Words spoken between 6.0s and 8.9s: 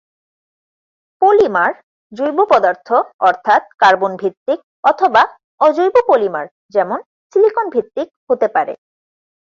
Polymer, যেমন সিলিকন-ভিত্তিক হতে পারে।